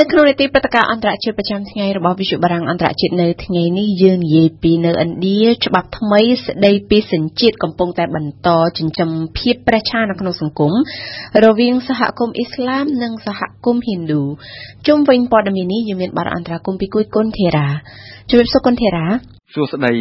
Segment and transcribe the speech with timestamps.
[0.00, 10.72] នៅក្នុងនីតិព្រឹត្តិការណ៍អន្តរជាតិប្រចាំថ្ងៃរបស់វិទ្យុបារាំងអន្តរជាតិនៅថ្ងៃនេះយើងនិយាយពីនៅឥណ្ឌាច្បាប់ថ្មីស្ដីពីសញ្ជាតិកំពុងតែបន្តចិញ្ចឹមភាពប្រឆាំងនៅក្នុងសង្គម
[11.44, 14.22] រវាងសហគមន៍អ៊ីស្លាមនិងសហគមន៍ហិណ្ឌូ
[14.86, 17.68] ជុំវិញព័ត៌មាននេះយើងមានបារអន្តរាគមពីគួយគុនធីរ៉ា
[18.30, 19.06] ជំរាបសួរគុនធីរ៉ា
[19.54, 19.94] សួស្តី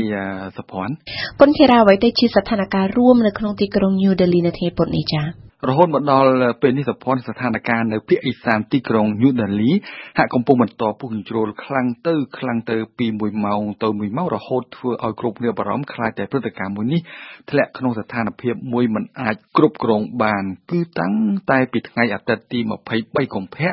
[0.57, 0.96] សុភ័ណ្ឌ
[1.41, 6.30] គុនធីរ៉ាអ្វីទៅជាស្ថានភាពរួមនៅក្នុងទីក្រុងញូដេលីនៅថ្ងៃពុធនេះចា៎ រហូតមកដល់
[6.61, 9.71] ពេលនេះសភ័ណ្ឌស្ថានភាពនៅភាគឦសានទីក្រុងញូដាលី
[10.18, 17.01] ហាក់កំពុងបន្តពុះកញ្ជ្រោលខ្លាំងទៅខ្លាំងទៅពី1ម៉ោងទៅ1ម៉ោងរហូតធ្វើឲ្យគ្រប់គ្នាបារម្ភខ្លាចតែព្រឹត្តិការណ៍មួយនេះ
[17.50, 21.14] ធ្លាក់ក្នុងស្ថានភាពមួយមិនអាចគ្រប់គ្រងបាន គឺតាំង
[21.50, 22.59] តែពីថ្ងៃអាទិត្យទី
[22.95, 23.71] 23កុម្ភៈ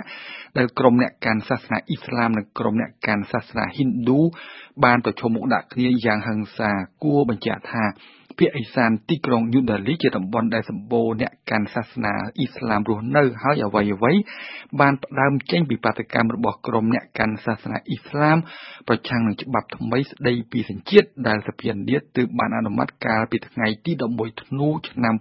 [0.56, 4.20] ដែលក្រុមអ្នកកាន់សាសនាអ៊ីស្លាមនិងក្រុមអ្នកកាន់សាសនាហិណ្ឌូ
[4.84, 6.70] បានប្រឈមមុខដាក់គ្នាយ៉ាងហិង្សា
[7.02, 7.84] គួរបញ្ជាក់ថា
[8.40, 14.12] ភាគឦសានទីក្រុងយូដាលីជាតំបន់ដែលសម្បូរអ្នកកាន់សាសនាអ៊ីស្លាមរស់នៅហើយអ្វីអ្វី
[14.80, 18.38] បានផ្ដើមចេញពីបាតកម្មរបស់ក្រុមអ្នកកាន់សាសនាអ៊ីស្លាម
[18.88, 25.14] ប្រឆាំងនឹងច្បាប់ថ្មីស្ដីពីសញ្ជាតិដែលសភាឥណ្ឌាទើបបានអនុម័តកាលពីថ្ងៃទី11ធ្នូឆ្នាំ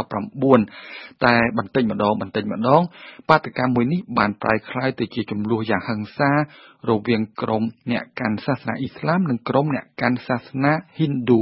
[0.00, 2.82] 2019តែបន្តិចម្ដងបន្តិចម្ដង
[3.28, 6.30] បាតកម្មមួយនេះបានប្រែក្លាយទៅជាចំនួនយ៉ាងហិង្សា
[6.88, 11.40] រវាងក្រុមអ្នកកាន់សាសនាអ៊ីស្លាមនិងក្រុមអ្នកកាន់សាសនាហិណ្ឌូ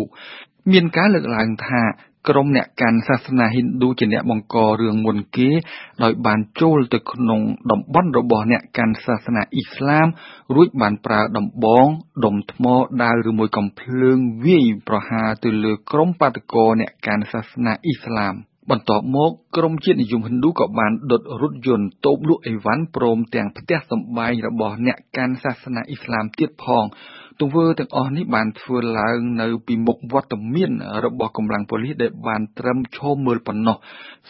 [0.73, 1.83] មានការលើកឡើងថា
[2.29, 5.51] ក្រុមអ្នកកាន់សាសនាហិណ្ឌូជាអ្នកបង្ករឿងមុនគេ
[6.03, 7.41] ដោយបានចូលទៅក្នុង
[7.71, 10.07] តំបន់របស់អ្នកកាន់សាសនាអ៊ីស្លាម
[10.55, 11.87] រួចបានប្រើដំបង
[12.25, 12.65] ដុំថ្ម
[13.03, 18.35] ដាវឬមួយកំភ្លើងវាយប្រហារទៅលើក្រុមបាតកោអ្នកកាន់សាសនាអ៊ីស្លាម
[18.71, 26.85] បន្ទាប់មកក្រុមជាតិនិយមហិណ្ឌូក៏បានដុតរថយន្តតូបលក់អីវ៉ាន់ព្រមទាំងផ្ទះសម្បែងរបស់អ្នកកាន់សាសនាអ៊ីស្លាមទៀតផង
[27.41, 30.71] ទង្វើទាំងអស់នេះបានធ្វើឡើងនៅពីមុខវត្តមាន
[31.05, 33.77] របស់កម្លាំងប៉ូលីសដែលបានត្រឹមឈមមើលប៉ុណ្ណោះ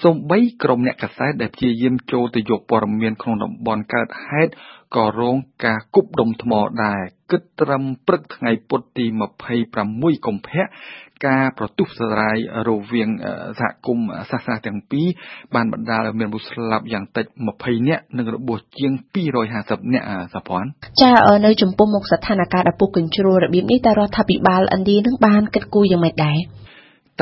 [0.02, 4.52] សូម្បីក្រុមអ្នកកសែតដែលព្យាយាមចូលទៅយកព័ត៌មានក្នុងតំបន់កើតហេតុ
[4.96, 6.52] ក៏រងការគប់ដុំថ្ម
[6.84, 9.04] ដែរគិតត្រឹមព្រឹកថ្ងៃពុធទី
[9.66, 10.62] 26កុម្ភៈ
[11.26, 13.10] ការប្រទុះសរាយរវាង
[13.60, 15.06] សហគមន៍សាសនាទាំងពីរ
[15.54, 18.92] បានបណ្ដាលឲ្យមានមនុស្សស្លាប់យ៉ាងតិច20នាក់និងរបួសជាង
[19.42, 20.70] 250នាក់សាភ័ណ្ឌ
[21.02, 21.10] ចា
[21.44, 26.38] នៅចំពោះមុខស្ថានភាពដ៏ពុះកញ្ជ្រោលរបៀបនេះតើរដ្ឋាភិបាលឥណ្ឌានឹងបានគិតគូរយ៉ាងម៉េចដែរ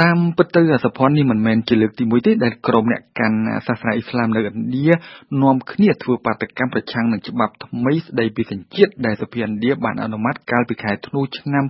[0.01, 4.89] តាមពិតទៅសភ័ននេះមិនមែនជាលើកទី1ទេដែលក្រុមអ្នកកាន់សាសនាអ៊ីស្លាមនៅឥណ្ឌា
[5.43, 11.65] នាំគ្នាធ្វើបាតកម្មប្រឆាំងនឹងច្បាប់ថ្មីស្ដីពីសញ្ជាតិដែលសភាឥណ្ឌាបានអនុម័តកាលពីខែធ្នូឆ្នាំ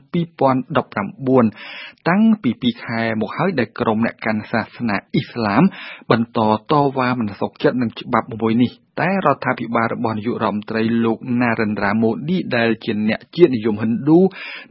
[0.63, 5.63] 2019តាំងពី2ខែមកហើយដែលក្រុមអ្នកកាន់សាសនាអ៊ីស្លាម
[6.11, 6.39] បន្ត
[6.71, 14.19] តវ៉ាមិនសុខចិត្តនឹងច្បាប់មួយនេះ។ តែរដ្ឋាភិបាលរបស់នាយករដ្ឋមន្ត្រីលោក Narendra Modi ដែលជាអ្នកជាតិនិយមហិណ្ឌូ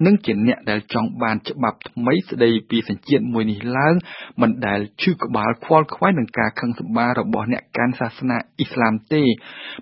[0.05, 3.95] និងជាអ្នកដែលចង់បានច្បាប់ថ្មីស្ដីពីសញ្ជាតិមួយនេះឡើង
[4.41, 9.23] មិនដែលឈឺក្បាលខ្វល់ខ្វាយនឹងការខឹងសម្បាររបស់អ្នកកាន់សាសនាអ៊ីស្លាមទេ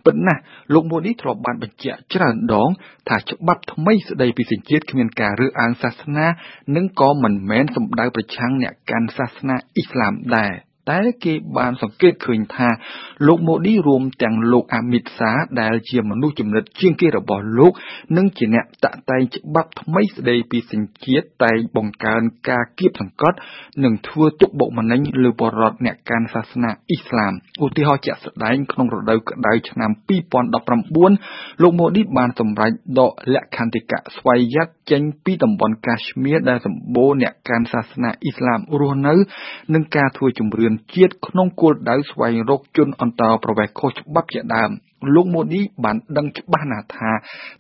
[0.06, 0.42] ពិតណាស់
[0.74, 2.70] លោក Modi ធ្លាប់បានបញ្ជាក់ច្រើនដង
[3.10, 6.28] ថាច្បាប់ថ្មីស្ដីពីសញ្ជាតិគ្មានការរើសអើងសាសនា
[6.76, 10.54] និងក៏មិនមែនសម្ដៅប្រឆាំងអ្នកកាន់សាសនាអ៊ីស្លាមដែរ
[10.92, 12.70] តែគេបានសង្កេតឃើញថា
[13.28, 15.32] លោកម៉ូឌីរួមទាំងលោកអាមីតសា
[15.62, 17.72] ដែលជាមនុស្សចំណិតជាងគេរបស់លោក
[18.18, 23.38] និងជាអ្នកតាក់តែងច្បាប់ថ្មីស្ដីពីសញ្ជាតិតែងបង្កើនការគៀបសង្កត់
[23.84, 27.34] និងធ្វើទុកបុកម្នេញលើបរិវត្តអ្នកកាន់សាសនាអ៊ីស្លាម
[27.66, 29.92] ឧទាហរណ៍ជាក់ស្ដែងក្នុងរដូវក្តៅឆ្នាំ
[30.56, 39.14] 2019លោកម៉ូឌីបានសម្រេចដកលក្ខន្តិកៈស្វ័យយ័តចេញពីតំបន់កា ಶ್ មៀរដែលសម្បូរអ្នកកាន់សាសនាអ៊ីស្លាមរស់នៅ
[39.74, 44.72] នឹងការធ្វើជំរឿនជាតិក្នុងគោលដៅស្វែងរកជនអន្តោប្រវេសន៍ខុសច្បាប់ជាដើម
[45.14, 47.12] លោកម៉ូឌីបានដឹងច្បាស់ណាស់ថា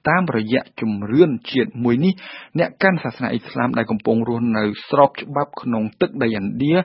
[0.10, 2.14] តាមរយៈជំរឿនជាតិមួយនេះ
[2.60, 6.76] អ្នកកាន់សាសនាអ៊ីស្លាមដែលកំពុងរស់នៅស្របច្បាប់ក្នុងទឹកដីឥណ្ឌា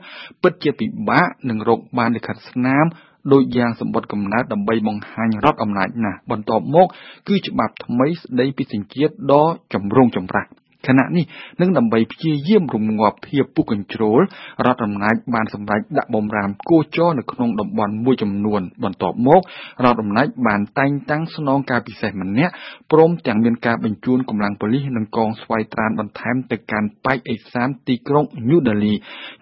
[0.43, 2.87] ពិតជាពិបាកនឹងរកបានលិខិតស្នាម
[3.33, 6.87] ដូចយ៉ាងសម្បត្តិកំណើតដើម្បីបង្ហាញរដ្ឋអំណាចណាស់បន្ទាប់មក
[7.29, 10.47] គឺច្បាប់ថ្មីស្ដីពីសញ្ជាតិដ៏ចម្រូងចម្រាស
[10.87, 11.25] ខណៈនេះ
[11.61, 14.21] នឹងដើម្បីព្យាយាមរងាប់ភាពពុះកញ្ជ្រោល
[14.67, 19.41] រដ្ឋអំណាចបានសម្រេចដាក់បំរាមគោចរនៅក្នុងតំបន់មួយចំនួន បន្ទាប់មក
[19.85, 22.53] រដ្ឋអំណាចបានតែងតាំងស្នងការពិសេសម្នាក់
[22.93, 28.95] ព្រមទាំងមានការបញ្ជូនកម្លាំងប៉ូលីសនិងកងស្វ័យត្រានបន្ថែមទៅកាន់ប៉ែកអេសានទីក្រុងញូដាលី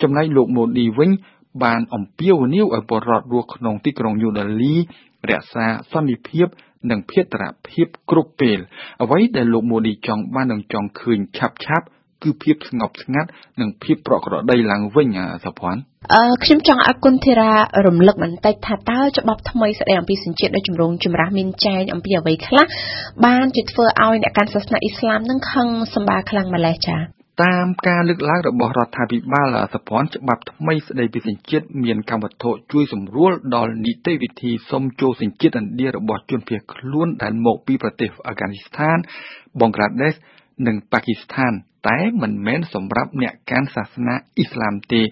[0.03, 1.11] ចំណែកលោកម៉ូឌីវិញ
[1.65, 4.75] បានអំពាវនាវឲ្យពលរដ្ឋរស់ក្នុងទីក្រុងញូដាលី
[5.31, 6.47] រក្សាសន្តិភាព
[6.91, 8.59] និងភេត្រភាពគ្រប់ពេល
[9.03, 11.87] អ្វីដែលលោកម៉ូឌីចង់បាននិងចង់ឃើញឆាប់ឆាប់
[12.23, 13.29] គឺភាពស្ងប់ស្ងាត់
[13.61, 15.09] និងភាពប្រក្រតីឡើងវិញ
[15.45, 15.81] សុភ័ណ្ឌ
[16.15, 17.53] អឺខ្ញុំចង់អគុណធីរ៉ា
[17.87, 22.65] រំលឹកបន្តិចថាតើច្បាប់ថ្មីស្តីអំពីសញ្ជាតិដ៏ចម្រូងចម្រាសមានចែងអំពីអ្វីខ្លះ
[23.27, 38.99] បានជាធ្វើឲ្យអ្នកកាន់សាសនាអ៊ីស្លាមនឹងខឹងសម្បាខ្លាំងម្លេះចា៎ តាមការលើកឡើងរបស់រដ្ឋាភិបាលសព័ន្ធច្បាប់ថ្មីស្តីពីសញ្ជាតិមានកម្មវត្ថុជួយសម្រួលដល់នីតិវិធីសុំចូលសញ្ជាតិឥណ្ឌារបស់ជនភៀសខ្លួនដែលមកពីប្រទេសអាហ្គានីស្ថាន
[39.61, 40.15] បង់ក្លាដេស
[40.67, 41.53] និងប៉ាគីស្ថាន
[41.89, 45.03] តែមិនមែនសម្រាប់អ្នកកាន់សាសនាអ៊ីស្លាមទេ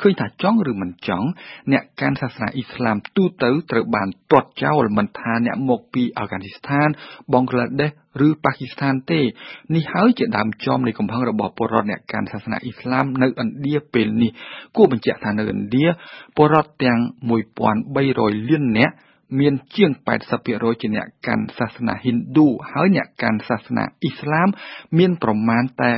[0.00, 1.28] ឃើញថាចង់ឬមិនចង់
[1.72, 6.88] អ្នកកាន់សាសនាអ៊ីស្លាមទូទៅត្រូវបានទាត់ចោលមិនថាអ្នកមកពីអាហ្គានីស្ថាន
[7.32, 7.90] បង់ក្លាដេស
[8.26, 9.20] ឬប៉ាគីស្ថានទេ
[9.74, 14.30] នេះហើយជាដើមចំនៃកំហឹងរបស់ពលរដ្ឋអ្នកកាន់សាសនាអ៊ីស្លាមនៅឥណ្ឌាពេលនេះ
[14.76, 15.86] គួរបញ្ជាក់ថានៅឥណ្ឌា
[16.36, 16.98] ពលរដ្ឋទាំង
[17.74, 18.94] 1300លាននាក់
[19.38, 19.90] មានជាង
[20.36, 24.48] 80%ជាអ្នកកាន់សាសនាហិណ្ឌូហើយអ្នកកាន់សាសនាអ៊ីស្លាម
[24.98, 25.90] មានប្រមាណតែ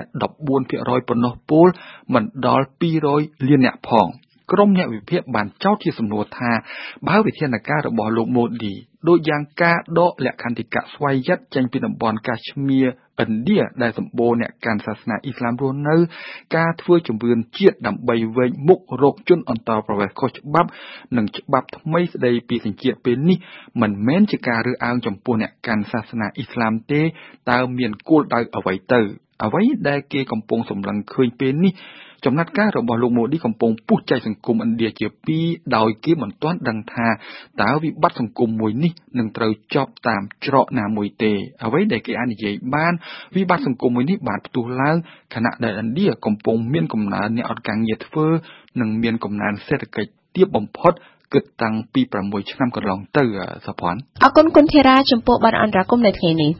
[0.50, 1.68] 14%ប៉ុណ្ណោះពោល
[2.14, 2.64] មិនដល់
[3.06, 4.08] 200លានអ្នកផង។
[4.52, 6.50] ក្រុមអ្នកវិភាគបានចោទជាសំណួរថា
[7.08, 8.74] បើវិធានការរបស់លោកម៉ូឌី
[9.08, 12.88] ដូចយ៉ាងការដកលក្ខន្តិកៈស្វ័យយ័តចេញពីតំបន់កា ಶ್ មៀរ
[13.22, 15.96] ឥណ្ឌាដែលសម្បូរអ្នកកាន់សាសនាអ៊ីស្លាមរស់នៅ
[16.56, 20.68] ការធ្វើជំរឿនជាតិដើម្បីវែងមុខរកជនអន្តោប្រវេសន៍ខុសច្បាប់
[21.16, 23.38] និងច្បាប់ថ្មីស្ដីពីសញ្ជាតិពេលនេះ
[23.82, 27.00] មិនមែនជាការរើសអើងចំពោះអ្នកកាន់សាសនាអ៊ីស្លាមទេ
[27.50, 29.00] តើមានគោលដៅអ្វីទៅ
[29.44, 31.72] អ្វីដែលគេកំពុងសម្លឹងឃើញពេលនេះ
[32.24, 35.44] ចំណាត់ការរបស់លោកម៉ូឌីកំពុងពុះចែកសង្គមឥណ្ឌាជាពីរ
[35.76, 37.08] ដោយគេមិនទាន់ដឹងថា
[37.62, 41.32] តើវិបត្តិសង្គមមួយនេះនឹងត្រូវចប់តាមច្រកណាមួយទេ
[41.64, 42.92] អ្វីដែលគេអាចនិយាយបាន
[43.36, 44.96] វិបត្តិសង្គមមួយនេះបានផ្ទុះឡើង
[45.34, 48.26] ខណៈដែលឥណ្ឌាកំពុងមានកំណើនអ្នកអត់ការងារធ្វើ
[48.80, 50.94] និងមានកំណើនសេដ្ឋកិច្ចទាបបំផុត
[51.34, 53.24] គិតតាំងពី6ឆ្នាំកន្លងទៅ
[53.66, 56.50] សុភ័ណ្ឌអរគុណគុណធីរ៉ាចំពោះបទអន្តរាគមន៍នៅថ្ងៃនេះ